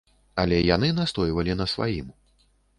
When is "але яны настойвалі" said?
0.43-1.59